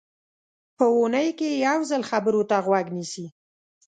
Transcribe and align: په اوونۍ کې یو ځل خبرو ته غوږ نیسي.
په 0.77 0.83
اوونۍ 0.93 1.29
کې 1.39 1.49
یو 1.67 1.79
ځل 1.89 2.01
خبرو 2.11 2.41
ته 2.49 2.55
غوږ 2.65 2.85
نیسي. 2.95 3.25